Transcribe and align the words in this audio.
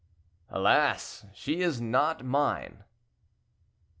"Alas! 0.49 1.27
she 1.31 1.61
is 1.61 1.79
not 1.79 2.25
mine." 2.25 2.85